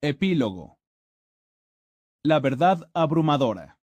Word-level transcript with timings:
Epílogo 0.00 0.78
La 2.22 2.38
verdad 2.38 2.88
abrumadora 2.94 3.80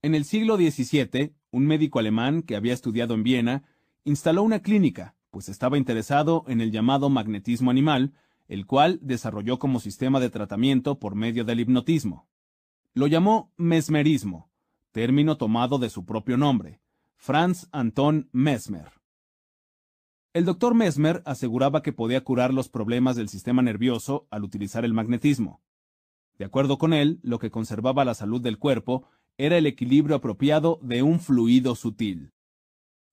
En 0.00 0.14
el 0.14 0.24
siglo 0.24 0.56
XVII, 0.56 1.34
un 1.50 1.66
médico 1.66 1.98
alemán 1.98 2.40
que 2.40 2.56
había 2.56 2.72
estudiado 2.72 3.12
en 3.12 3.22
Viena 3.22 3.64
instaló 4.04 4.42
una 4.42 4.62
clínica, 4.62 5.14
pues 5.30 5.50
estaba 5.50 5.76
interesado 5.76 6.42
en 6.48 6.62
el 6.62 6.72
llamado 6.72 7.10
magnetismo 7.10 7.70
animal, 7.70 8.14
el 8.48 8.64
cual 8.64 8.98
desarrolló 9.02 9.58
como 9.58 9.78
sistema 9.78 10.20
de 10.20 10.30
tratamiento 10.30 10.98
por 10.98 11.16
medio 11.16 11.44
del 11.44 11.60
hipnotismo. 11.60 12.26
Lo 12.94 13.08
llamó 13.08 13.52
mesmerismo, 13.58 14.50
término 14.90 15.36
tomado 15.36 15.78
de 15.78 15.90
su 15.90 16.06
propio 16.06 16.38
nombre, 16.38 16.80
Franz 17.16 17.68
Anton 17.72 18.30
Mesmer. 18.32 18.95
El 20.36 20.44
doctor 20.44 20.74
Mesmer 20.74 21.22
aseguraba 21.24 21.82
que 21.82 21.94
podía 21.94 22.22
curar 22.22 22.52
los 22.52 22.68
problemas 22.68 23.16
del 23.16 23.30
sistema 23.30 23.62
nervioso 23.62 24.28
al 24.30 24.44
utilizar 24.44 24.84
el 24.84 24.92
magnetismo. 24.92 25.62
De 26.36 26.44
acuerdo 26.44 26.76
con 26.76 26.92
él, 26.92 27.20
lo 27.22 27.38
que 27.38 27.50
conservaba 27.50 28.04
la 28.04 28.12
salud 28.12 28.42
del 28.42 28.58
cuerpo 28.58 29.08
era 29.38 29.56
el 29.56 29.64
equilibrio 29.64 30.14
apropiado 30.14 30.78
de 30.82 31.02
un 31.02 31.20
fluido 31.20 31.74
sutil. 31.74 32.34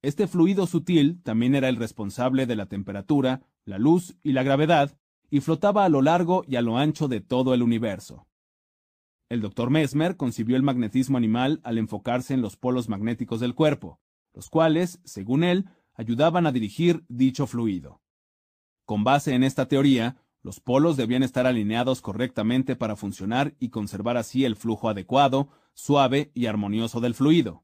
Este 0.01 0.27
fluido 0.27 0.67
sutil 0.67 1.23
también 1.23 1.55
era 1.55 1.69
el 1.69 1.77
responsable 1.77 2.45
de 2.45 2.57
la 2.57 2.65
temperatura, 2.65 3.41
la 3.63 3.77
luz 3.77 4.17
y 4.21 4.33
la 4.33 4.43
gravedad, 4.43 4.99
y 5.29 5.39
flotaba 5.39 5.85
a 5.85 5.89
lo 5.89 6.01
largo 6.01 6.43
y 6.45 6.57
a 6.57 6.61
lo 6.61 6.77
ancho 6.77 7.07
de 7.07 7.21
todo 7.21 7.53
el 7.53 7.63
universo. 7.63 8.27
El 9.29 9.39
doctor 9.39 9.69
Mesmer 9.69 10.17
concibió 10.17 10.57
el 10.57 10.63
magnetismo 10.63 11.17
animal 11.17 11.61
al 11.63 11.77
enfocarse 11.77 12.33
en 12.33 12.41
los 12.41 12.57
polos 12.57 12.89
magnéticos 12.89 13.39
del 13.39 13.55
cuerpo, 13.55 14.01
los 14.33 14.49
cuales, 14.49 14.99
según 15.05 15.45
él, 15.45 15.69
ayudaban 15.93 16.47
a 16.47 16.51
dirigir 16.51 17.03
dicho 17.07 17.47
fluido. 17.47 18.01
Con 18.85 19.03
base 19.03 19.33
en 19.33 19.43
esta 19.43 19.67
teoría, 19.67 20.17
los 20.41 20.59
polos 20.59 20.97
debían 20.97 21.23
estar 21.23 21.47
alineados 21.47 22.01
correctamente 22.01 22.75
para 22.75 22.95
funcionar 22.95 23.55
y 23.59 23.69
conservar 23.69 24.17
así 24.17 24.43
el 24.43 24.55
flujo 24.55 24.89
adecuado, 24.89 25.49
suave 25.73 26.31
y 26.33 26.47
armonioso 26.47 26.99
del 26.99 27.15
fluido. 27.15 27.63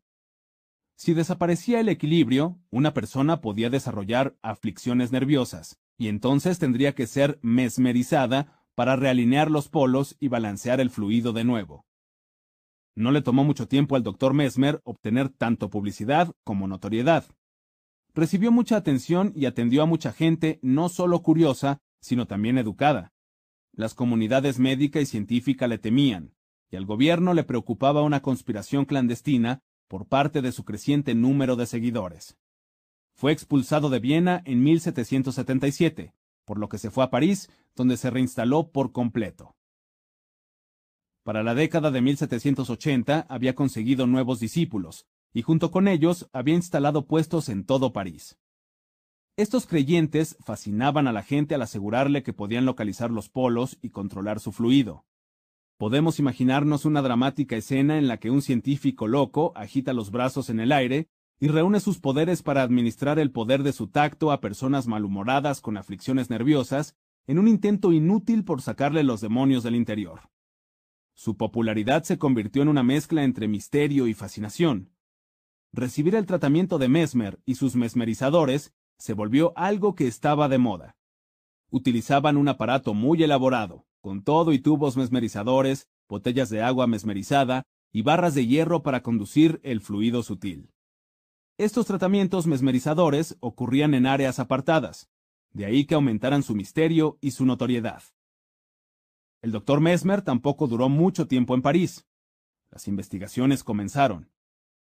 Si 0.96 1.14
desaparecía 1.14 1.80
el 1.80 1.90
equilibrio, 1.90 2.60
una 2.72 2.94
persona 2.94 3.42
podía 3.42 3.70
desarrollar 3.70 4.38
aflicciones 4.42 5.12
nerviosas, 5.12 5.80
y 5.98 6.08
entonces 6.08 6.60
tendría 6.60 6.96
que 6.96 7.08
ser 7.08 7.40
mesmerizada 7.42 8.66
para 8.76 8.96
realinear 8.96 9.52
los 9.52 9.68
polos 9.68 10.16
y 10.20 10.30
balancear 10.30 10.80
el 10.80 10.90
fluido 10.90 11.34
de 11.34 11.44
nuevo. 11.44 11.86
No 12.96 13.12
le 13.12 13.22
tomó 13.22 13.44
mucho 13.44 13.68
tiempo 13.68 13.96
al 13.96 14.04
doctor 14.04 14.34
Mesmer 14.34 14.82
obtener 14.84 15.30
tanto 15.30 15.70
publicidad 15.70 16.32
como 16.44 16.68
notoriedad. 16.68 17.26
Recibió 18.20 18.52
mucha 18.52 18.76
atención 18.76 19.32
y 19.34 19.46
atendió 19.46 19.82
a 19.82 19.86
mucha 19.86 20.12
gente 20.12 20.60
no 20.62 20.90
solo 20.90 21.24
curiosa, 21.24 21.80
sino 22.02 22.28
también 22.28 22.58
educada. 22.58 23.14
Las 23.72 23.94
comunidades 23.94 24.60
médica 24.60 25.00
y 25.00 25.06
científica 25.06 25.70
le 25.70 25.78
temían, 25.78 26.36
y 26.70 26.76
al 26.76 26.86
gobierno 26.86 27.34
le 27.34 27.46
preocupaba 27.46 28.02
una 28.02 28.22
conspiración 28.22 28.84
clandestina 28.84 29.62
por 29.88 30.10
parte 30.10 30.42
de 30.42 30.52
su 30.52 30.66
creciente 30.66 31.16
número 31.16 31.56
de 31.56 31.66
seguidores. 31.66 32.38
Fue 33.16 33.32
expulsado 33.32 33.90
de 33.90 34.00
Viena 34.00 34.42
en 34.44 34.64
1777, 34.64 36.14
por 36.44 36.60
lo 36.60 36.68
que 36.68 36.78
se 36.78 36.92
fue 36.92 37.06
a 37.06 37.10
París, 37.10 37.50
donde 37.74 37.96
se 37.96 38.10
reinstaló 38.10 38.70
por 38.74 38.92
completo. 38.92 39.56
Para 41.24 41.42
la 41.42 41.56
década 41.56 41.90
de 41.90 42.02
1780 42.02 43.28
había 43.30 43.56
conseguido 43.56 44.08
nuevos 44.08 44.42
discípulos, 44.42 45.06
y 45.34 45.42
junto 45.42 45.72
con 45.72 45.88
ellos 45.88 46.30
había 46.34 46.56
instalado 46.56 47.06
puestos 47.06 47.50
en 47.50 47.64
todo 47.64 47.94
París. 47.94 48.38
Estos 49.38 49.68
creyentes 49.68 50.36
fascinaban 50.44 51.08
a 51.08 51.14
la 51.14 51.24
gente 51.24 51.56
al 51.56 51.62
asegurarle 51.62 52.24
que 52.24 52.34
podían 52.34 52.66
localizar 52.66 53.10
los 53.10 53.30
polos 53.30 53.78
y 53.82 53.90
controlar 53.92 54.40
su 54.40 54.52
fluido. 54.52 55.06
Podemos 55.78 56.20
imaginarnos 56.20 56.84
una 56.84 57.02
dramática 57.02 57.56
escena 57.56 57.98
en 57.98 58.10
la 58.10 58.18
que 58.18 58.32
un 58.32 58.42
científico 58.42 59.08
loco 59.08 59.54
agita 59.56 59.94
los 59.94 60.12
brazos 60.12 60.50
en 60.50 60.60
el 60.60 60.74
aire 60.74 61.08
y 61.40 61.48
reúne 61.48 61.80
sus 61.80 62.00
poderes 62.00 62.44
para 62.44 62.64
administrar 62.64 63.18
el 63.18 63.32
poder 63.32 63.64
de 63.64 63.72
su 63.72 63.88
tacto 63.88 64.34
a 64.34 64.42
personas 64.42 64.88
malhumoradas 64.88 65.62
con 65.62 65.78
aflicciones 65.78 66.30
nerviosas 66.30 66.98
en 67.28 67.40
un 67.40 67.48
intento 67.48 67.94
inútil 67.94 68.44
por 68.44 68.62
sacarle 68.62 69.04
los 69.04 69.22
demonios 69.22 69.64
del 69.64 69.76
interior. 69.76 70.30
Su 71.14 71.38
popularidad 71.38 72.04
se 72.04 72.18
convirtió 72.18 72.62
en 72.62 72.68
una 72.68 72.84
mezcla 72.84 73.24
entre 73.24 73.48
misterio 73.48 74.08
y 74.08 74.14
fascinación 74.14 74.92
recibir 75.72 76.16
el 76.16 76.26
tratamiento 76.26 76.78
de 76.78 76.90
Mesmer 76.90 77.40
y 77.46 77.56
sus 77.56 77.76
mesmerizadores 77.76 78.74
se 78.98 79.14
volvió 79.14 79.54
algo 79.56 79.96
que 79.96 80.08
estaba 80.08 80.50
de 80.50 80.58
moda. 80.58 80.98
Utilizaban 81.70 82.38
un 82.38 82.48
aparato 82.48 82.94
muy 82.94 83.24
elaborado, 83.24 83.86
con 84.02 84.24
todo 84.24 84.54
y 84.54 84.60
tubos 84.60 84.98
mesmerizadores, 84.98 85.88
botellas 86.08 86.50
de 86.50 86.62
agua 86.62 86.88
mesmerizada 86.88 87.64
y 87.92 88.02
barras 88.02 88.36
de 88.36 88.46
hierro 88.46 88.84
para 88.84 89.02
conducir 89.02 89.60
el 89.64 89.82
fluido 89.82 90.24
sutil. 90.24 90.72
Estos 91.58 91.86
tratamientos 91.86 92.48
mesmerizadores 92.48 93.38
ocurrían 93.42 93.94
en 93.94 94.06
áreas 94.06 94.40
apartadas, 94.40 95.10
de 95.52 95.66
ahí 95.66 95.86
que 95.86 95.96
aumentaran 95.96 96.44
su 96.44 96.56
misterio 96.56 97.18
y 97.22 97.32
su 97.32 97.46
notoriedad. 97.46 98.02
El 99.42 99.52
doctor 99.52 99.80
Mesmer 99.80 100.22
tampoco 100.22 100.68
duró 100.68 100.90
mucho 100.90 101.28
tiempo 101.28 101.56
en 101.56 101.62
París. 101.62 102.06
Las 102.72 102.88
investigaciones 102.88 103.64
comenzaron. 103.64 104.30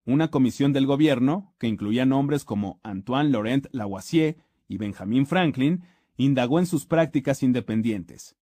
Una 0.06 0.28
comisión 0.28 0.72
del 0.72 0.86
gobierno, 0.86 1.52
que 1.58 1.66
incluía 1.66 2.06
nombres 2.06 2.44
como 2.44 2.78
Antoine 2.84 3.30
Laurent 3.30 3.66
Lavoisier 3.72 4.36
y 4.68 4.78
Benjamin 4.78 5.26
Franklin, 5.26 5.82
indagó 6.16 6.60
en 6.60 6.66
sus 6.66 6.86
prácticas 6.86 7.42
independientes. 7.42 8.36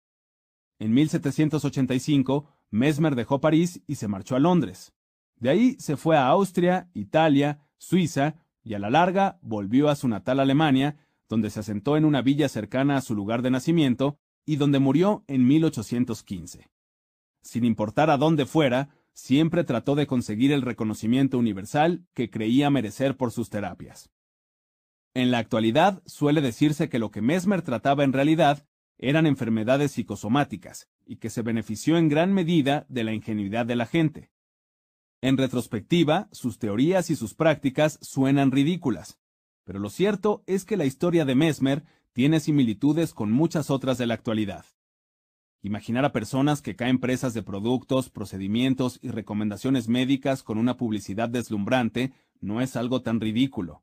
En 0.79 0.93
1785, 0.93 2.47
Mesmer 2.71 3.15
dejó 3.15 3.41
París 3.41 3.83
y 3.87 3.95
se 3.95 4.09
marchó 4.09 4.37
a 4.37 4.41
Londres. 4.41 4.93
De 5.37 5.49
ahí 5.49 5.77
se 5.79 5.97
fue 5.97 6.19
a 6.19 6.27
Austria, 6.27 6.91
Italia, 6.93 7.61
Suiza 7.79 8.37
y 8.63 8.75
a 8.75 8.79
la 8.79 8.91
larga 8.91 9.39
volvió 9.41 9.89
a 9.89 9.97
su 9.97 10.07
natal 10.07 10.41
Alemania, 10.41 10.99
donde 11.31 11.49
se 11.49 11.61
asentó 11.61 11.97
en 11.97 12.05
una 12.05 12.21
villa 12.21 12.51
cercana 12.51 12.99
a 12.99 13.01
su 13.01 13.15
lugar 13.15 13.41
de 13.41 13.51
nacimiento 13.51 14.19
y 14.45 14.57
donde 14.57 14.81
murió 14.81 15.25
en 15.29 15.47
1815. 15.47 16.69
Sin 17.41 17.65
importar 17.65 18.11
a 18.11 18.19
dónde 18.19 18.45
fuera, 18.45 18.91
siempre 19.15 19.65
trató 19.65 19.95
de 19.95 20.07
conseguir 20.07 20.53
el 20.53 20.63
reconocimiento 20.63 21.39
universal 21.39 22.05
que 22.13 22.29
creía 22.29 22.69
merecer 22.69 23.17
por 23.17 23.31
sus 23.31 23.49
terapias. 23.49 24.11
En 25.15 25.31
la 25.31 25.39
actualidad 25.39 26.03
suele 26.05 26.41
decirse 26.41 26.89
que 26.89 26.99
lo 26.99 27.11
que 27.11 27.23
Mesmer 27.23 27.63
trataba 27.63 28.05
en 28.05 28.13
realidad 28.13 28.67
eran 28.99 29.27
enfermedades 29.27 29.93
psicosomáticas 29.93 30.89
y 31.07 31.17
que 31.17 31.31
se 31.31 31.43
benefició 31.43 31.97
en 31.97 32.09
gran 32.09 32.33
medida 32.33 32.85
de 32.89 33.05
la 33.05 33.13
ingenuidad 33.13 33.65
de 33.65 33.77
la 33.77 33.87
gente. 33.87 34.31
En 35.21 35.37
retrospectiva, 35.37 36.29
sus 36.33 36.59
teorías 36.59 37.11
y 37.11 37.17
sus 37.17 37.35
prácticas 37.35 37.99
suenan 38.03 38.51
ridículas, 38.51 39.19
pero 39.65 39.79
lo 39.79 39.89
cierto 39.89 40.43
es 40.47 40.65
que 40.65 40.77
la 40.77 40.85
historia 40.85 41.25
de 41.25 41.35
Mesmer 41.35 41.85
tiene 42.13 42.41
similitudes 42.41 43.15
con 43.15 43.33
muchas 43.33 43.71
otras 43.71 43.99
de 43.99 44.07
la 44.07 44.15
actualidad. 44.15 44.67
Imaginar 45.65 46.05
a 46.05 46.13
personas 46.13 46.61
que 46.61 46.77
caen 46.77 46.99
presas 46.99 47.33
de 47.33 47.43
productos, 47.43 48.11
procedimientos 48.11 48.99
y 49.01 49.09
recomendaciones 49.09 49.89
médicas 49.89 50.43
con 50.43 50.59
una 50.59 50.77
publicidad 50.77 51.31
deslumbrante 51.31 52.13
no 52.39 52.61
es 52.61 52.77
algo 52.77 53.01
tan 53.01 53.19
ridículo. 53.19 53.83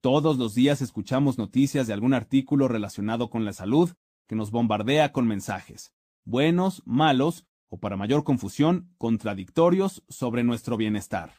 Todos 0.00 0.38
los 0.38 0.54
días 0.54 0.80
escuchamos 0.80 1.38
noticias 1.38 1.88
de 1.88 1.92
algún 1.92 2.14
artículo 2.14 2.68
relacionado 2.68 3.30
con 3.30 3.44
la 3.44 3.52
salud 3.52 3.90
que 4.28 4.36
nos 4.36 4.52
bombardea 4.52 5.10
con 5.10 5.26
mensajes, 5.26 5.92
buenos, 6.24 6.84
malos 6.86 7.46
o 7.68 7.80
para 7.80 7.96
mayor 7.96 8.22
confusión, 8.22 8.94
contradictorios 8.96 10.04
sobre 10.08 10.44
nuestro 10.44 10.76
bienestar. 10.76 11.34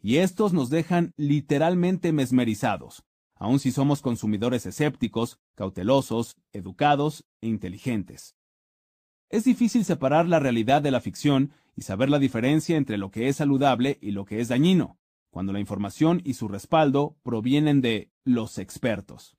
Y 0.00 0.18
estos 0.18 0.52
nos 0.52 0.70
dejan 0.70 1.14
literalmente 1.16 2.12
mesmerizados, 2.12 3.02
aun 3.34 3.58
si 3.58 3.72
somos 3.72 4.02
consumidores 4.02 4.66
escépticos, 4.66 5.40
cautelosos, 5.56 6.36
educados 6.52 7.26
e 7.40 7.48
inteligentes. 7.48 8.37
Es 9.30 9.44
difícil 9.44 9.84
separar 9.84 10.26
la 10.26 10.38
realidad 10.38 10.80
de 10.80 10.90
la 10.90 11.00
ficción 11.00 11.52
y 11.76 11.82
saber 11.82 12.08
la 12.08 12.18
diferencia 12.18 12.76
entre 12.76 12.96
lo 12.96 13.10
que 13.10 13.28
es 13.28 13.36
saludable 13.36 13.98
y 14.00 14.12
lo 14.12 14.24
que 14.24 14.40
es 14.40 14.48
dañino, 14.48 14.98
cuando 15.30 15.52
la 15.52 15.60
información 15.60 16.22
y 16.24 16.34
su 16.34 16.48
respaldo 16.48 17.16
provienen 17.22 17.82
de 17.82 18.10
los 18.24 18.58
expertos. 18.58 19.36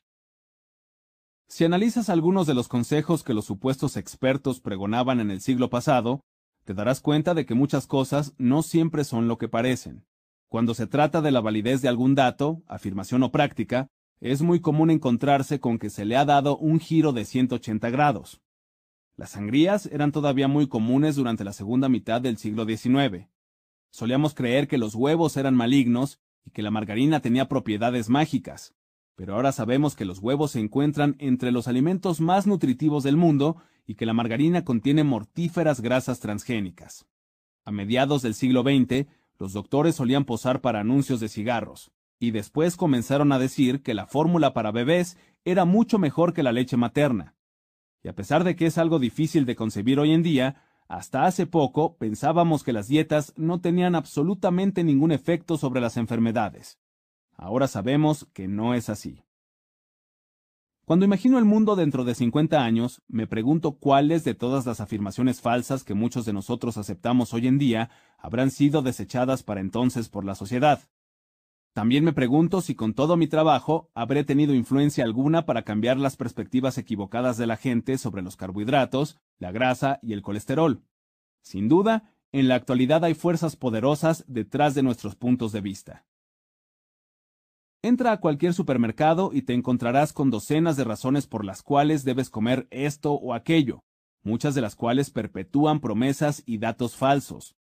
Si 1.47 1.65
analizas 1.65 2.09
algunos 2.09 2.45
de 2.45 2.53
los 2.53 2.68
consejos 2.68 3.24
que 3.24 3.33
los 3.33 3.45
supuestos 3.45 3.97
expertos 3.97 4.62
pregonaban 4.62 5.19
en 5.19 5.31
el 5.31 5.41
siglo 5.41 5.71
pasado, 5.71 6.21
te 6.63 6.75
darás 6.75 7.01
cuenta 7.01 7.33
de 7.33 7.47
que 7.47 7.56
muchas 7.56 7.88
cosas 7.88 8.36
no 8.38 8.62
siempre 8.62 9.03
son 9.03 9.27
lo 9.27 9.39
que 9.39 9.47
parecen. 9.47 10.06
Cuando 10.50 10.75
se 10.75 10.86
trata 10.86 11.21
de 11.21 11.31
la 11.31 11.41
validez 11.41 11.81
de 11.81 11.88
algún 11.88 12.13
dato, 12.13 12.62
afirmación 12.68 13.24
o 13.24 13.31
práctica, 13.31 13.88
es 14.21 14.44
muy 14.44 14.59
común 14.59 14.91
encontrarse 14.91 15.59
con 15.59 15.80
que 15.80 15.89
se 15.89 16.06
le 16.06 16.15
ha 16.15 16.25
dado 16.25 16.57
un 16.57 16.80
giro 16.80 17.12
de 17.12 17.25
180 17.25 17.89
grados. 17.89 18.41
Las 19.19 19.31
sangrías 19.31 19.86
eran 19.88 20.13
todavía 20.13 20.48
muy 20.48 20.68
comunes 20.69 21.18
durante 21.18 21.44
la 21.44 21.51
segunda 21.51 21.89
mitad 21.89 22.21
del 22.21 22.38
siglo 22.38 22.63
XIX. 22.63 23.27
Solíamos 23.92 24.33
creer 24.33 24.69
que 24.69 24.77
los 24.77 24.95
huevos 24.95 25.36
eran 25.36 25.56
malignos 25.56 26.21
y 26.45 26.51
que 26.51 26.62
la 26.62 26.71
margarina 26.71 27.19
tenía 27.19 27.50
propiedades 27.50 28.07
mágicas. 28.07 28.74
pero 29.16 29.36
ahora 29.36 29.51
sabemos 29.51 29.98
que 29.98 30.06
los 30.06 30.19
huevos 30.19 30.51
se 30.51 30.62
encuentran 30.62 31.18
entre 31.19 31.51
los 31.51 31.68
alimentos 31.68 32.21
más 32.21 32.48
nutritivos 32.48 33.04
del 33.04 33.18
mundo 33.18 33.57
y 33.86 33.95
que 33.95 34.06
la 34.06 34.13
margarina 34.13 34.63
contiene 34.63 35.04
mortíferas 35.04 35.81
grasas 35.81 36.22
transgénicas. 36.22 37.06
A 37.65 37.72
mediados 37.72 38.22
del 38.22 38.36
siglo 38.36 38.62
XX, 38.62 39.06
los 39.38 39.51
doctores 39.51 39.95
solían 39.95 40.24
posar 40.24 40.62
para 40.62 40.80
anuncios 40.80 41.19
de 41.19 41.27
cigarros, 41.27 41.92
y 42.19 42.31
después 42.31 42.77
comenzaron 42.77 43.33
a 43.33 43.39
decir 43.39 43.83
que 43.83 43.94
la 43.94 44.07
fórmula 44.07 44.54
para 44.54 44.72
bebés 44.72 45.18
era 45.44 45.65
mucho 45.65 46.00
mejor 46.00 46.33
que 46.33 46.42
la 46.42 46.54
leche 46.54 46.77
materna. 46.77 47.36
Y 48.04 48.07
a 48.07 48.16
pesar 48.16 48.44
de 48.44 48.56
que 48.56 48.66
es 48.66 48.78
algo 48.78 49.00
difícil 49.00 49.46
de 49.46 49.56
concebir 49.56 50.00
hoy 50.00 50.12
en 50.12 50.24
día, 50.24 50.63
hasta 50.88 51.25
hace 51.25 51.46
poco 51.46 51.98
pensábamos 51.98 52.63
que 52.63 52.74
las 52.74 52.88
dietas 52.88 53.34
no 53.38 53.62
tenían 53.62 53.96
absolutamente 53.96 54.84
ningún 54.84 55.12
efecto 55.12 55.57
sobre 55.57 55.81
las 55.81 55.98
enfermedades. 55.98 56.80
Ahora 57.36 57.68
sabemos 57.68 58.28
que 58.34 58.48
no 58.48 58.74
es 58.74 58.90
así. 58.90 59.24
Cuando 60.90 61.06
imagino 61.06 61.38
el 61.38 61.46
mundo 61.46 61.75
dentro 61.75 62.04
de 62.04 62.16
50 62.16 62.63
años, 62.63 63.04
me 63.07 63.28
pregunto 63.28 63.74
cuáles 63.74 64.24
de 64.24 64.34
todas 64.34 64.66
las 64.66 64.81
afirmaciones 64.81 65.40
falsas 65.40 65.84
que 65.84 65.94
muchos 65.94 66.25
de 66.25 66.34
nosotros 66.34 66.78
aceptamos 66.80 67.31
hoy 67.36 67.48
en 67.48 67.60
día 67.60 67.92
habrán 68.18 68.50
sido 68.50 68.81
desechadas 68.81 69.44
para 69.44 69.62
entonces 69.62 70.10
por 70.10 70.25
la 70.25 70.34
sociedad. 70.34 70.81
También 71.74 72.04
me 72.04 72.13
pregunto 72.13 72.62
si 72.62 72.75
con 72.75 72.94
todo 72.94 73.16
mi 73.16 73.27
trabajo 73.27 73.89
habré 73.94 74.24
tenido 74.24 74.54
influencia 74.54 75.04
alguna 75.04 75.45
para 75.45 75.63
cambiar 75.63 75.98
las 75.98 76.18
perspectivas 76.18 76.77
equivocadas 76.77 77.38
de 77.38 77.48
la 77.48 77.57
gente 77.57 77.98
sobre 77.98 78.21
los 78.21 78.36
carbohidratos, 78.36 79.18
la 79.38 79.51
grasa 79.51 80.00
y 80.01 80.13
el 80.13 80.21
colesterol. 80.21 80.83
Sin 81.42 81.69
duda, 81.69 82.12
en 82.31 82.48
la 82.48 82.56
actualidad 82.56 83.04
hay 83.04 83.13
fuerzas 83.13 83.56
poderosas 83.56 84.25
detrás 84.27 84.75
de 84.75 84.83
nuestros 84.83 85.16
puntos 85.16 85.51
de 85.51 85.62
vista. 85.62 86.06
Entra 87.81 88.12
a 88.12 88.19
cualquier 88.19 88.54
supermercado 88.54 89.31
y 89.31 89.44
te 89.44 89.54
encontrarás 89.54 90.12
con 90.12 90.30
docenas 90.30 90.75
de 90.75 90.83
razones 90.83 91.27
por 91.27 91.45
las 91.45 91.63
cuales 91.63 92.04
debes 92.04 92.30
comer 92.30 92.68
esto 92.72 93.13
o 93.13 93.33
aquello, 93.33 93.86
muchas 94.22 94.54
de 94.54 94.62
las 94.62 94.75
cuales 94.75 95.12
perpetúan 95.12 95.80
promesas 95.80 96.44
y 96.45 96.57
datos 96.57 96.98
falsos. 96.98 97.56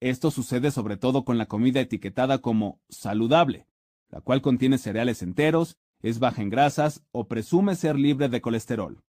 Esto 0.00 0.30
sucede 0.30 0.70
sobre 0.70 0.96
todo 0.96 1.24
con 1.24 1.38
la 1.38 1.46
comida 1.46 1.80
etiquetada 1.80 2.38
como 2.38 2.80
saludable, 2.88 3.66
la 4.08 4.20
cual 4.20 4.42
contiene 4.42 4.78
cereales 4.78 5.22
enteros, 5.22 5.78
es 6.00 6.18
baja 6.18 6.42
en 6.42 6.50
grasas 6.50 7.02
o 7.12 7.26
presume 7.28 7.74
ser 7.74 7.98
libre 7.98 8.28
de 8.28 8.40
colesterol. 8.40 9.02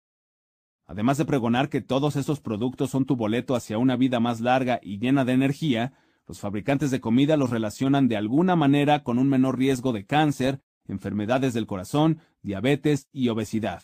Además 0.86 1.18
de 1.18 1.26
pregonar 1.26 1.70
que 1.70 1.82
todos 1.82 2.16
esos 2.16 2.40
productos 2.40 2.92
son 2.92 3.06
tu 3.06 3.16
boleto 3.16 3.56
hacia 3.56 3.80
una 3.80 3.96
vida 3.96 4.20
más 4.20 4.40
larga 4.40 4.80
y 4.84 5.00
llena 5.00 5.26
de 5.26 5.34
energía, 5.34 5.94
los 6.28 6.40
fabricantes 6.40 6.92
de 6.92 7.02
comida 7.02 7.38
los 7.38 7.50
relacionan 7.50 8.08
de 8.08 8.18
alguna 8.18 8.56
manera 8.56 9.04
con 9.04 9.18
un 9.18 9.28
menor 9.28 9.58
riesgo 9.58 9.94
de 9.94 10.06
cáncer, 10.06 10.62
enfermedades 10.88 11.54
del 11.54 11.66
corazón, 11.66 12.20
diabetes 12.44 13.10
y 13.12 13.30
obesidad. 13.30 13.84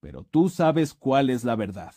Pero 0.00 0.24
tú 0.24 0.50
sabes 0.50 0.92
cuál 0.92 1.30
es 1.30 1.44
la 1.44 1.56
verdad. 1.56 1.94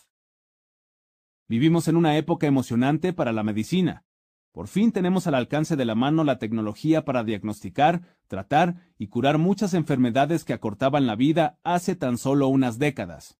Vivimos 1.48 1.88
en 1.88 1.96
una 1.96 2.16
época 2.16 2.46
emocionante 2.46 3.12
para 3.12 3.32
la 3.32 3.42
medicina. 3.42 4.04
Por 4.52 4.68
fin 4.68 4.92
tenemos 4.92 5.26
al 5.26 5.34
alcance 5.34 5.76
de 5.76 5.86
la 5.86 5.94
mano 5.94 6.24
la 6.24 6.38
tecnología 6.38 7.06
para 7.06 7.24
diagnosticar, 7.24 8.02
tratar 8.28 8.76
y 8.98 9.08
curar 9.08 9.38
muchas 9.38 9.72
enfermedades 9.72 10.44
que 10.44 10.52
acortaban 10.52 11.06
la 11.06 11.16
vida 11.16 11.58
hace 11.64 11.96
tan 11.96 12.18
solo 12.18 12.48
unas 12.48 12.78
décadas. 12.78 13.38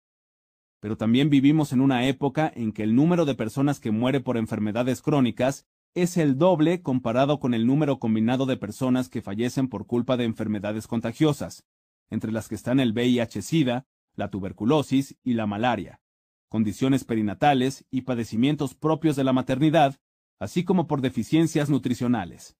Pero 0.79 0.97
también 0.97 1.29
vivimos 1.29 1.71
en 1.71 1.81
una 1.81 2.07
época 2.07 2.51
en 2.55 2.73
que 2.73 2.81
el 2.81 2.95
número 2.95 3.25
de 3.25 3.35
personas 3.35 3.79
que 3.79 3.91
muere 3.91 4.21
por 4.21 4.37
enfermedades 4.37 5.03
crónicas 5.03 5.67
es 5.93 6.17
el 6.17 6.39
doble 6.39 6.81
comparado 6.81 7.39
con 7.39 7.53
el 7.53 7.67
número 7.67 7.99
combinado 7.99 8.47
de 8.47 8.57
personas 8.57 9.07
que 9.07 9.21
fallecen 9.21 9.69
por 9.69 9.85
culpa 9.85 10.17
de 10.17 10.25
enfermedades 10.25 10.87
contagiosas, 10.87 11.63
entre 12.09 12.31
las 12.31 12.49
que 12.49 12.55
están 12.55 12.79
el 12.79 12.93
VIH-Sida, 12.93 13.85
la 14.15 14.29
tuberculosis 14.29 15.15
y 15.23 15.35
la 15.35 15.45
malaria, 15.45 16.01
condiciones 16.49 17.03
perinatales 17.03 17.85
y 17.91 18.01
padecimientos 18.01 18.73
propios 18.73 19.15
de 19.15 19.23
la 19.23 19.33
maternidad, 19.33 19.99
así 20.43 20.63
como 20.63 20.87
por 20.87 21.01
deficiencias 21.01 21.69
nutricionales. 21.69 22.55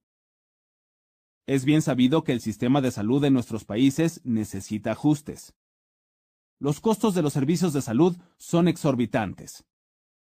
Es 1.46 1.66
bien 1.66 1.82
sabido 1.82 2.24
que 2.24 2.32
el 2.32 2.40
sistema 2.40 2.82
de 2.82 2.92
salud 2.92 3.22
de 3.22 3.30
nuestros 3.30 3.66
países 3.66 4.22
necesita 4.24 4.92
ajustes. 4.92 5.54
Los 6.60 6.80
costos 6.80 7.14
de 7.14 7.22
los 7.22 7.34
servicios 7.34 7.74
de 7.74 7.82
salud 7.82 8.16
son 8.38 8.70
exorbitantes. 8.70 9.66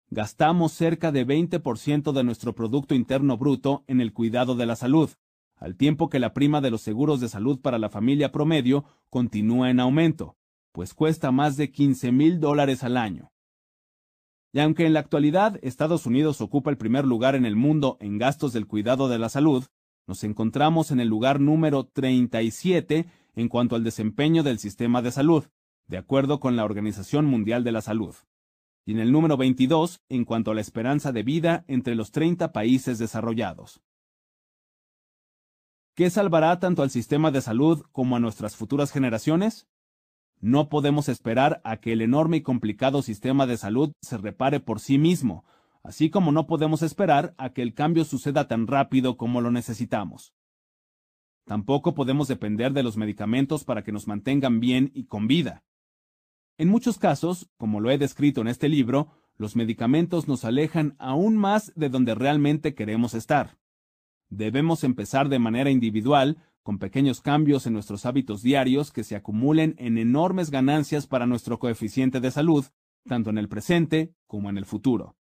Gastamos 0.10 0.72
cerca 0.72 1.12
de 1.12 1.28
20% 1.28 2.14
de 2.14 2.24
nuestro 2.24 2.56
Producto 2.56 2.96
Interno 2.96 3.38
Bruto 3.38 3.84
en 3.88 4.00
el 4.00 4.14
cuidado 4.14 4.56
de 4.56 4.66
la 4.66 4.76
salud, 4.76 5.10
al 5.56 5.76
tiempo 5.76 6.10
que 6.10 6.20
la 6.20 6.34
prima 6.34 6.62
de 6.62 6.72
los 6.72 6.82
seguros 6.82 7.20
de 7.20 7.30
salud 7.30 7.60
para 7.60 7.80
la 7.80 7.90
familia 7.90 8.32
promedio 8.32 8.86
continúa 9.10 9.70
en 9.70 9.80
aumento, 9.80 10.38
pues 10.72 10.94
cuesta 10.94 11.32
más 11.32 11.58
de 11.58 11.72
15 11.72 12.12
mil 12.14 12.40
dólares 12.40 12.84
al 12.84 12.98
año. 12.98 13.32
Y 14.54 14.60
aunque 14.60 14.86
en 14.86 14.94
la 14.94 15.00
actualidad 15.00 15.60
Estados 15.62 16.06
Unidos 16.06 16.42
ocupa 16.42 16.70
el 16.70 16.78
primer 16.78 17.06
lugar 17.06 17.36
en 17.36 17.46
el 17.46 17.56
mundo 17.56 17.98
en 18.02 18.18
gastos 18.18 18.52
del 18.54 18.68
cuidado 18.68 19.08
de 19.08 19.18
la 19.18 19.30
salud, 19.30 19.66
nos 20.08 20.24
encontramos 20.24 20.92
en 20.92 21.00
el 21.00 21.08
lugar 21.08 21.40
número 21.40 21.86
37 21.86 23.06
en 23.36 23.48
cuanto 23.48 23.76
al 23.76 23.84
desempeño 23.84 24.44
del 24.44 24.60
sistema 24.60 25.02
de 25.02 25.12
salud, 25.12 25.46
de 25.88 25.98
acuerdo 25.98 26.40
con 26.40 26.56
la 26.56 26.66
Organización 26.66 27.26
Mundial 27.26 27.64
de 27.64 27.72
la 27.72 27.82
Salud, 27.82 28.16
y 28.86 28.92
en 28.92 29.00
el 29.00 29.12
número 29.12 29.38
22 29.38 30.02
en 30.10 30.26
cuanto 30.26 30.52
a 30.52 30.56
la 30.56 30.62
esperanza 30.62 31.12
de 31.12 31.24
vida 31.24 31.64
entre 31.68 31.96
los 31.96 32.12
30 32.12 32.52
países 32.52 33.00
desarrollados. 33.00 33.82
¿Qué 35.96 36.10
salvará 36.10 36.60
tanto 36.60 36.84
al 36.84 36.90
sistema 36.90 37.32
de 37.32 37.42
salud 37.42 37.84
como 37.92 38.16
a 38.16 38.20
nuestras 38.20 38.56
futuras 38.56 38.92
generaciones? 38.92 39.68
No 40.42 40.70
podemos 40.70 41.08
esperar 41.08 41.62
a 41.64 41.78
que 41.78 41.94
el 41.94 42.02
enorme 42.02 42.38
y 42.38 42.42
complicado 42.42 43.04
sistema 43.04 43.46
de 43.46 43.58
salud 43.58 43.94
se 44.02 44.18
repare 44.18 44.60
por 44.60 44.80
sí 44.80 44.98
mismo, 44.98 45.46
así 45.84 46.10
como 46.10 46.32
no 46.32 46.48
podemos 46.48 46.82
esperar 46.82 47.36
a 47.38 47.54
que 47.54 47.62
el 47.62 47.76
cambio 47.76 48.06
suceda 48.06 48.48
tan 48.48 48.66
rápido 48.66 49.18
como 49.18 49.40
lo 49.40 49.52
necesitamos. 49.52 50.34
Tampoco 51.46 51.94
podemos 51.94 52.28
depender 52.28 52.74
de 52.74 52.82
los 52.82 52.98
medicamentos 52.98 53.64
para 53.64 53.84
que 53.84 53.92
nos 53.92 54.08
mantengan 54.08 54.60
bien 54.60 54.92
y 54.96 55.06
con 55.06 55.28
vida. 55.28 55.64
En 56.58 56.70
muchos 56.70 56.98
casos, 56.98 57.50
como 57.58 57.80
lo 57.80 57.92
he 57.92 58.00
descrito 58.00 58.42
en 58.42 58.48
este 58.48 58.68
libro, 58.68 59.10
los 59.38 59.56
medicamentos 59.56 60.28
nos 60.28 60.44
alejan 60.44 60.96
aún 60.98 61.38
más 61.38 61.72
de 61.76 61.90
donde 61.90 62.16
realmente 62.16 62.74
queremos 62.74 63.14
estar. 63.14 63.58
Debemos 64.30 64.84
empezar 64.84 65.30
de 65.30 65.40
manera 65.40 65.70
individual 65.70 66.38
con 66.64 66.78
pequeños 66.78 67.22
cambios 67.22 67.66
en 67.66 67.74
nuestros 67.74 68.06
hábitos 68.06 68.42
diarios 68.42 68.92
que 68.92 69.04
se 69.04 69.16
acumulen 69.16 69.76
en 69.78 69.98
enormes 69.98 70.52
ganancias 70.52 71.08
para 71.08 71.26
nuestro 71.26 71.60
coeficiente 71.60 72.20
de 72.20 72.32
salud, 72.32 72.66
tanto 73.08 73.30
en 73.30 73.38
el 73.38 73.50
presente 73.50 74.14
como 74.28 74.50
en 74.50 74.58
el 74.58 74.66
futuro. 74.66 75.16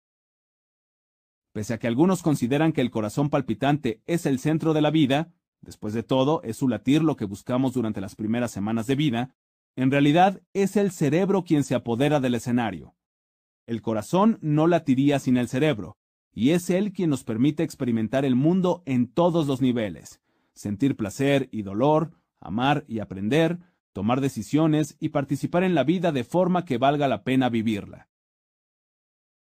Pese 1.53 1.74
a 1.74 1.79
que 1.79 1.88
algunos 1.88 2.22
consideran 2.22 2.72
que 2.72 2.82
el 2.82 2.91
corazón 2.91 3.29
palpitante 3.29 4.01
es 4.06 4.25
el 4.25 4.39
centro 4.39 4.74
de 4.74 4.82
la 4.82 4.91
vida, 4.91 5.34
después 5.62 5.94
de 5.94 6.03
todo 6.03 6.41
es 6.44 6.58
su 6.58 6.67
latir 6.67 7.03
lo 7.03 7.15
que 7.15 7.25
buscamos 7.25 7.74
durante 7.74 8.01
las 8.01 8.15
primeras 8.15 8.51
semanas 8.51 8.88
de 8.88 8.96
vida, 8.96 9.36
en 9.75 9.91
realidad 9.91 10.41
es 10.53 10.75
el 10.75 10.91
cerebro 10.91 11.44
quien 11.44 11.63
se 11.63 11.75
apodera 11.75 12.20
del 12.20 12.36
escenario. 12.36 12.96
El 13.67 13.82
corazón 13.82 14.39
no 14.41 14.65
latiría 14.65 15.20
sin 15.20 15.38
el 15.38 15.48
cerebro, 15.48 15.98
y 16.32 16.51
es 16.51 16.70
él 16.70 16.94
quien 16.94 17.10
nos 17.10 17.24
permite 17.24 17.63
experimentar 17.63 18.25
el 18.25 18.36
mundo 18.36 18.82
en 18.86 19.12
todos 19.12 19.48
los 19.48 19.62
niveles, 19.62 20.22
sentir 20.58 20.98
placer 20.98 21.48
y 21.52 21.62
dolor, 21.62 22.12
amar 22.42 22.84
y 22.88 23.00
aprender, 23.00 23.60
tomar 23.94 24.22
decisiones 24.22 24.98
y 25.00 25.10
participar 25.10 25.64
en 25.64 25.76
la 25.76 25.84
vida 25.84 26.12
de 26.12 26.24
forma 26.24 26.66
que 26.66 26.78
valga 26.78 27.08
la 27.08 27.24
pena 27.24 27.50
vivirla. 27.50 28.10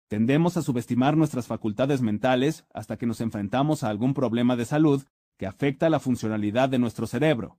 Tendemos 0.08 0.56
a 0.56 0.62
subestimar 0.62 1.16
nuestras 1.16 1.46
facultades 1.46 2.00
mentales 2.00 2.64
hasta 2.72 2.96
que 2.96 3.06
nos 3.06 3.20
enfrentamos 3.20 3.82
a 3.82 3.88
algún 3.88 4.14
problema 4.14 4.54
de 4.54 4.64
salud 4.64 5.04
que 5.36 5.46
afecta 5.46 5.90
la 5.90 6.00
funcionalidad 6.00 6.68
de 6.68 6.78
nuestro 6.78 7.06
cerebro. 7.06 7.58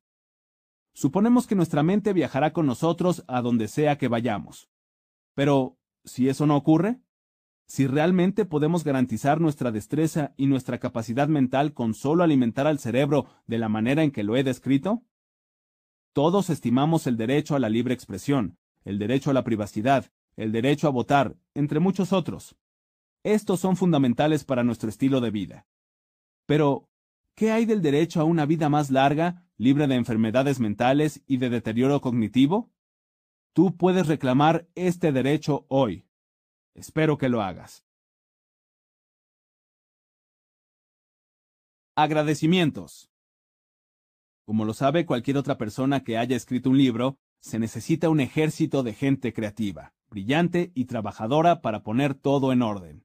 Suponemos 0.94 1.46
que 1.46 1.56
nuestra 1.56 1.84
mente 1.84 2.14
viajará 2.14 2.54
con 2.54 2.66
nosotros 2.66 3.24
a 3.28 3.42
donde 3.42 3.68
sea 3.68 3.98
que 3.98 4.08
vayamos. 4.08 4.70
Pero, 5.36 5.78
si 6.04 6.30
eso 6.30 6.48
no 6.48 6.56
ocurre, 6.56 7.02
si 7.68 7.86
realmente 7.86 8.46
podemos 8.46 8.84
garantizar 8.84 9.42
nuestra 9.42 9.72
destreza 9.72 10.34
y 10.38 10.48
nuestra 10.48 10.80
capacidad 10.80 11.28
mental 11.28 11.74
con 11.74 11.94
solo 11.94 12.24
alimentar 12.24 12.66
al 12.66 12.80
cerebro 12.80 13.28
de 13.46 13.58
la 13.58 13.68
manera 13.68 14.04
en 14.04 14.12
que 14.12 14.24
lo 14.24 14.38
he 14.38 14.44
descrito? 14.44 15.04
Todos 16.14 16.50
estimamos 16.50 17.06
el 17.08 17.18
derecho 17.18 17.56
a 17.56 17.60
la 17.60 17.70
libre 17.70 17.94
expresión, 17.94 18.58
el 18.86 18.98
derecho 18.98 19.30
a 19.30 19.34
la 19.34 19.44
privacidad, 19.44 20.12
el 20.38 20.52
derecho 20.52 20.88
a 20.88 20.92
votar, 20.92 21.36
entre 21.54 21.80
muchos 21.80 22.14
otros. 22.14 22.56
Estos 23.24 23.60
son 23.60 23.76
fundamentales 23.76 24.46
para 24.46 24.64
nuestro 24.64 24.88
estilo 24.88 25.20
de 25.20 25.32
vida. 25.32 25.68
Pero, 26.46 26.90
¿qué 27.36 27.52
hay 27.52 27.66
del 27.66 27.82
derecho 27.82 28.22
a 28.22 28.24
una 28.24 28.46
vida 28.46 28.70
más 28.70 28.90
larga, 28.90 29.46
libre 29.58 29.88
de 29.88 29.96
enfermedades 29.96 30.62
mentales 30.62 31.22
y 31.28 31.38
de 31.38 31.50
deterioro 31.50 32.00
cognitivo? 32.00 32.72
Tú 33.52 33.76
puedes 33.76 34.08
reclamar 34.08 34.70
este 34.76 35.12
derecho 35.12 35.66
hoy. 35.68 36.07
Espero 36.78 37.18
que 37.18 37.28
lo 37.28 37.42
hagas. 37.42 37.84
Agradecimientos. 41.96 43.10
Como 44.46 44.64
lo 44.64 44.76
sabe 44.76 45.08
cualquier 45.08 45.38
otra 45.38 45.58
persona 45.58 46.04
que 46.04 46.20
haya 46.20 46.36
escrito 46.36 46.70
un 46.70 46.78
libro, 46.78 47.18
se 47.42 47.58
necesita 47.58 48.10
un 48.10 48.20
ejército 48.20 48.84
de 48.84 48.94
gente 48.94 49.34
creativa, 49.34 49.96
brillante 50.08 50.72
y 50.76 50.86
trabajadora 50.86 51.62
para 51.62 51.82
poner 51.82 52.14
todo 52.14 52.54
en 52.54 52.62
orden. 52.62 53.04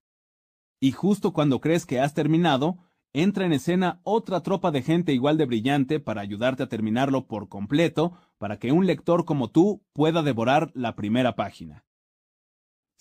Y 0.79 0.93
justo 0.93 1.33
cuando 1.33 1.63
crees 1.63 1.87
que 1.87 1.99
has 1.99 2.13
terminado, 2.13 2.77
entra 3.15 3.47
en 3.47 3.55
escena 3.55 4.03
otra 4.03 4.43
tropa 4.43 4.71
de 4.71 4.83
gente 4.83 5.15
igual 5.15 5.39
de 5.39 5.47
brillante 5.47 5.99
para 5.99 6.21
ayudarte 6.21 6.63
a 6.63 6.69
terminarlo 6.69 7.27
por 7.27 7.49
completo, 7.49 8.13
para 8.37 8.59
que 8.59 8.71
un 8.71 8.87
lector 8.87 9.25
como 9.25 9.51
tú 9.51 9.83
pueda 9.95 10.23
devorar 10.23 10.71
la 10.75 10.95
primera 10.95 11.37
página. 11.37 11.87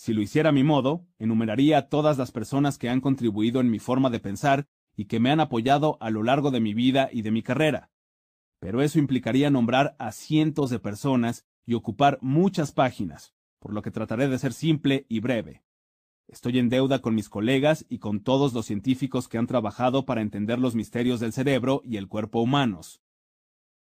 Si 0.02 0.16
lo 0.16 0.24
hiciera 0.24 0.50
a 0.50 0.52
mi 0.52 0.64
modo, 0.64 1.06
enumeraría 1.20 1.78
a 1.78 1.88
todas 1.88 2.18
las 2.18 2.32
personas 2.32 2.80
que 2.80 2.90
han 2.90 3.02
contribuido 3.02 3.62
en 3.62 3.70
mi 3.70 3.78
forma 3.78 4.10
de 4.10 4.20
pensar 4.20 4.68
y 4.96 5.06
que 5.06 5.20
me 5.20 5.30
han 5.30 5.40
apoyado 5.40 6.00
a 6.02 6.10
lo 6.10 6.24
largo 6.24 6.50
de 6.50 6.60
mi 6.60 6.74
vida 6.74 7.10
y 7.14 7.22
de 7.22 7.30
mi 7.30 7.44
carrera. 7.44 7.92
Pero 8.60 8.82
eso 8.82 8.98
implicaría 8.98 9.52
nombrar 9.52 9.96
a 10.00 10.12
cientos 10.12 10.72
de 10.72 10.80
personas 10.80 11.46
y 11.68 11.76
ocupar 11.76 12.18
muchas 12.20 12.72
páginas, 12.72 13.36
por 13.60 13.74
lo 13.74 13.84
que 13.84 13.92
trataré 13.92 14.28
de 14.28 14.40
ser 14.40 14.54
simple 14.54 15.06
y 15.08 15.20
breve. 15.20 15.62
Estoy 16.28 16.58
en 16.58 16.70
deuda 16.70 17.04
con 17.04 17.14
mis 17.14 17.30
colegas 17.30 17.86
y 17.88 18.00
con 18.00 18.24
todos 18.24 18.54
los 18.54 18.66
científicos 18.66 19.28
que 19.28 19.38
han 19.38 19.46
trabajado 19.46 20.08
para 20.08 20.22
entender 20.22 20.58
los 20.58 20.74
misterios 20.74 21.20
del 21.20 21.32
cerebro 21.32 21.84
y 21.86 21.98
el 21.98 22.08
cuerpo 22.08 22.42
humanos. 22.42 23.04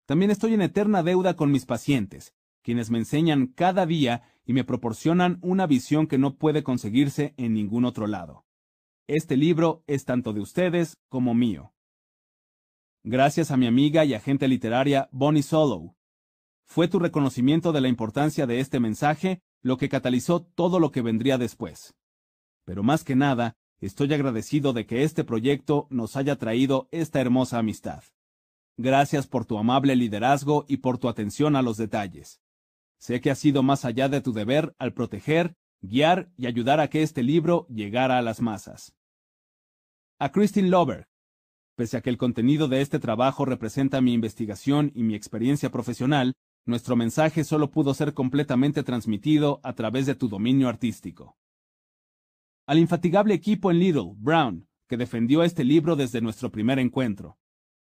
También 0.05 0.31
estoy 0.31 0.53
en 0.53 0.61
eterna 0.61 1.03
deuda 1.03 1.37
con 1.37 1.51
mis 1.51 1.65
pacientes, 1.65 2.35
quienes 2.63 2.91
me 2.91 2.99
enseñan 2.99 3.47
cada 3.49 3.87
día 3.87 4.23
y 4.45 4.53
me 4.53 4.65
proporcionan 4.65 5.39
una 5.43 5.67
visión 5.67 6.07
que 6.07 6.19
no 6.19 6.37
puede 6.37 6.63
conseguirse 6.63 7.35
en 7.37 7.55
ningún 7.55 7.85
otro 7.85 8.07
lado. 8.07 8.45
Este 9.07 9.37
libro 9.37 9.85
es 9.87 10.05
tanto 10.05 10.33
de 10.33 10.41
ustedes 10.41 10.97
como 11.09 11.35
mío. 11.35 11.73
Gracias 13.05 13.51
a 13.51 13.57
mi 13.57 13.67
amiga 13.67 14.05
y 14.05 14.15
agente 14.15 14.49
literaria 14.49 15.09
Bonnie 15.13 15.43
Solow. 15.43 15.97
Fue 16.65 16.89
tu 16.89 16.99
reconocimiento 16.99 17.73
de 17.73 17.81
la 17.81 17.89
importancia 17.89 18.47
de 18.47 18.61
este 18.61 18.81
mensaje 18.81 19.43
lo 19.61 19.77
que 19.77 19.89
catalizó 19.89 20.43
todo 20.43 20.81
lo 20.81 20.91
que 20.91 21.03
vendría 21.03 21.39
después 21.39 21.95
pero 22.65 22.83
más 22.83 23.05
que 23.05 23.17
nada, 23.17 23.57
estoy 23.81 24.13
agradecido 24.15 24.73
de 24.73 24.87
que 24.87 25.03
este 25.03 25.25
proyecto 25.25 25.87
nos 25.91 26.17
haya 26.17 26.37
traído 26.37 26.89
esta 26.91 27.21
hermosa 27.21 27.59
amistad. 27.59 28.03
Gracias 28.77 29.27
por 29.27 29.45
tu 29.45 29.59
amable 29.59 29.97
liderazgo 29.97 30.65
y 30.69 30.79
por 30.79 30.99
tu 30.99 31.09
atención 31.09 31.57
a 31.57 31.63
los 31.63 31.77
detalles. 31.77 32.42
Sé 33.03 33.21
que 33.21 33.33
has 33.33 33.39
sido 33.41 33.65
más 33.65 33.85
allá 33.85 34.09
de 34.09 34.21
tu 34.21 34.33
deber 34.33 34.77
al 34.79 34.93
proteger, 34.93 35.57
guiar 35.81 36.31
y 36.37 36.47
ayudar 36.47 36.79
a 36.79 36.87
que 36.87 37.03
este 37.03 37.25
libro 37.25 37.67
llegara 37.69 38.17
a 38.17 38.23
las 38.23 38.41
masas. 38.41 38.95
A 40.21 40.31
Christine 40.31 40.69
Lover, 40.69 41.09
pese 41.75 41.97
a 41.97 42.01
que 42.01 42.11
el 42.11 42.17
contenido 42.17 42.69
de 42.69 42.81
este 42.81 43.01
trabajo 43.01 43.45
representa 43.45 44.01
mi 44.01 44.13
investigación 44.13 44.93
y 44.95 45.03
mi 45.03 45.17
experiencia 45.17 45.69
profesional, 45.69 46.35
nuestro 46.65 46.95
mensaje 46.95 47.43
solo 47.43 47.73
pudo 47.73 47.93
ser 47.93 48.15
completamente 48.15 48.85
transmitido 48.85 49.59
a 49.65 49.73
través 49.73 50.07
de 50.07 50.15
tu 50.15 50.29
dominio 50.29 50.69
artístico 50.69 51.37
al 52.67 52.79
infatigable 52.79 53.35
equipo 53.35 53.73
en 53.73 53.81
Little, 53.81 54.13
Brown, 54.17 54.69
que 54.89 54.97
defendió 54.97 55.43
este 55.43 55.65
libro 55.65 55.97
desde 55.97 56.21
nuestro 56.21 56.53
primer 56.53 56.79
encuentro. 56.79 57.37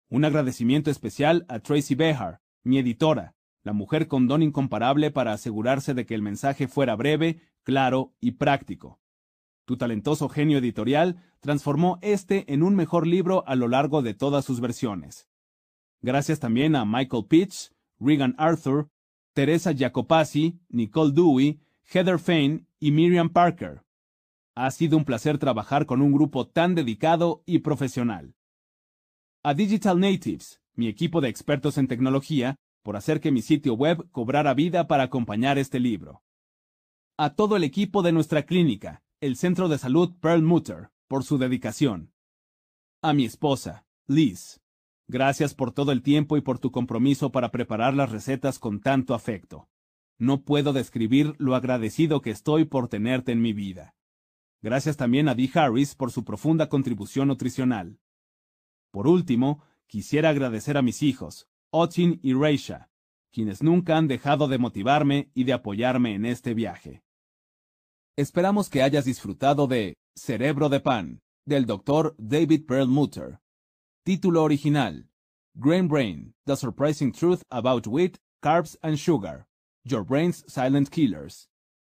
Un 0.10 0.26
agradecimiento 0.26 0.92
especial 0.92 1.46
a 1.48 1.60
Tracy 1.60 1.96
Behar, 1.96 2.42
mi 2.64 2.78
editora, 2.78 3.37
la 3.68 3.74
mujer 3.74 4.08
con 4.08 4.28
don 4.28 4.42
incomparable 4.42 5.12
para 5.12 5.34
asegurarse 5.34 5.94
de 5.94 6.06
que 6.06 6.16
el 6.16 6.22
mensaje 6.22 6.70
fuera 6.70 6.96
breve, 6.96 7.42
claro 7.64 8.16
y 8.22 8.32
práctico. 8.32 9.02
Tu 9.66 9.76
talentoso 9.76 10.30
genio 10.30 10.60
editorial 10.60 11.22
transformó 11.42 12.00
este 12.02 12.52
en 12.54 12.64
un 12.64 12.76
mejor 12.76 13.06
libro 13.06 13.44
a 13.46 13.56
lo 13.56 13.68
largo 13.68 14.02
de 14.02 14.14
todas 14.14 14.46
sus 14.46 14.62
versiones. 14.62 15.28
Gracias 16.02 16.40
también 16.40 16.78
a 16.78 16.86
Michael 16.86 17.26
Pitch, 17.28 17.74
Regan 18.00 18.36
Arthur, 18.38 18.88
Teresa 19.34 19.74
Jacopazzi, 19.74 20.62
Nicole 20.70 21.12
Dewey, 21.12 21.60
Heather 21.84 22.20
Fain 22.20 22.70
y 22.80 22.92
Miriam 22.92 23.30
Parker. 23.30 23.84
Ha 24.56 24.72
sido 24.72 24.96
un 24.96 25.04
placer 25.04 25.40
trabajar 25.40 25.86
con 25.86 26.02
un 26.02 26.14
grupo 26.14 26.48
tan 26.48 26.74
dedicado 26.74 27.44
y 27.46 27.60
profesional. 27.60 28.34
A 29.44 29.54
Digital 29.54 30.00
Natives, 30.00 30.62
mi 30.74 30.88
equipo 30.88 31.20
de 31.20 31.28
expertos 31.28 31.78
en 31.78 31.90
tecnología, 31.90 32.56
por 32.88 32.96
hacer 32.96 33.20
que 33.20 33.34
mi 33.34 33.42
sitio 33.42 33.74
web 33.74 34.10
cobrara 34.14 34.54
vida 34.54 34.88
para 34.88 35.04
acompañar 35.04 35.58
este 35.58 35.78
libro. 35.78 36.24
A 37.18 37.32
todo 37.32 37.58
el 37.58 37.66
equipo 37.66 38.02
de 38.02 38.14
nuestra 38.14 38.44
clínica, 38.44 39.04
el 39.20 39.36
Centro 39.36 39.68
de 39.68 39.78
Salud 39.78 40.16
Perlmutter, 40.22 40.90
por 41.10 41.26
su 41.26 41.38
dedicación. 41.38 42.14
A 43.02 43.12
mi 43.12 43.26
esposa, 43.26 43.86
Liz. 44.08 44.62
Gracias 45.06 45.54
por 45.54 45.74
todo 45.74 45.92
el 45.92 46.02
tiempo 46.02 46.38
y 46.38 46.42
por 46.42 46.60
tu 46.60 46.72
compromiso 46.72 47.30
para 47.30 47.52
preparar 47.52 47.94
las 47.94 48.10
recetas 48.10 48.58
con 48.58 48.80
tanto 48.80 49.14
afecto. 49.14 49.68
No 50.18 50.44
puedo 50.44 50.72
describir 50.72 51.36
lo 51.40 51.56
agradecido 51.56 52.22
que 52.22 52.32
estoy 52.32 52.64
por 52.64 52.88
tenerte 52.88 53.34
en 53.34 53.42
mi 53.42 53.52
vida. 53.52 53.96
Gracias 54.62 54.96
también 54.96 55.28
a 55.28 55.36
Dee 55.36 55.52
Harris 55.54 55.94
por 55.94 56.10
su 56.10 56.24
profunda 56.24 56.70
contribución 56.70 57.28
nutricional. 57.28 58.00
Por 58.92 59.08
último, 59.08 59.62
quisiera 59.88 60.30
agradecer 60.30 60.78
a 60.78 60.82
mis 60.82 61.04
hijos, 61.04 61.50
Otin 61.72 62.20
y 62.24 62.34
Reisha, 62.34 62.90
quienes 63.32 63.62
nunca 63.62 63.98
han 63.98 64.08
dejado 64.08 64.48
de 64.48 64.58
motivarme 64.58 65.32
y 65.34 65.44
de 65.44 65.54
apoyarme 65.54 66.16
en 66.16 66.26
este 66.26 66.54
viaje. 66.54 67.04
Esperamos 68.18 68.70
que 68.70 68.82
hayas 68.82 69.06
disfrutado 69.06 69.68
de 69.68 69.96
Cerebro 70.16 70.70
de 70.70 70.80
Pan, 70.80 71.20
del 71.46 71.66
Dr. 71.66 72.16
David 72.18 72.66
Perlmutter. 72.66 73.40
Título 74.04 74.44
original: 74.44 75.10
Grain 75.56 75.88
Brain, 75.88 76.34
The 76.46 76.56
Surprising 76.56 77.12
Truth 77.12 77.42
About 77.50 77.86
Wheat, 77.86 78.18
Carbs 78.42 78.78
and 78.82 78.98
Sugar. 78.98 79.46
Your 79.84 80.04
Brain's 80.04 80.44
Silent 80.48 80.90
Killers. 80.90 81.48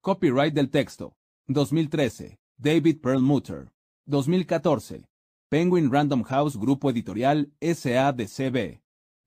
Copyright 0.04 0.54
del 0.54 0.70
texto. 0.70 1.14
2013. 1.48 2.38
David 2.60 3.02
Perlmutter. 3.02 3.72
2014. 4.08 5.06
Penguin 5.50 5.90
Random 5.90 6.24
House 6.24 6.56
Grupo 6.56 6.90
Editorial 6.90 7.48
SADCB. 7.62 8.80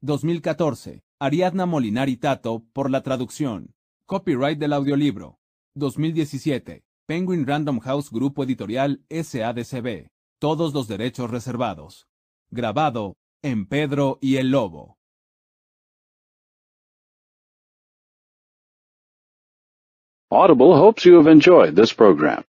2014. 0.04 1.04
Ariadna 1.20 1.64
Molinari 1.64 2.16
Tato 2.16 2.64
por 2.72 2.90
la 2.90 3.04
traducción. 3.04 3.72
Copyright 4.06 4.58
del 4.58 4.72
audiolibro. 4.72 5.38
2017. 5.76 6.82
Penguin 7.06 7.46
Random 7.46 7.78
House 7.78 8.10
Grupo 8.10 8.42
Editorial 8.42 9.04
SADCB. 9.08 10.08
Todos 10.40 10.74
los 10.74 10.88
derechos 10.88 11.30
reservados. 11.30 12.08
Grabado 12.50 13.14
en 13.44 13.66
Pedro 13.66 14.18
y 14.20 14.38
el 14.38 14.50
Lobo. 14.50 14.98
Audible 20.32 20.74
hopes 20.74 21.04
you 21.04 21.16
have 21.16 21.30
enjoyed 21.30 21.76
this 21.76 21.94
program. 21.94 22.42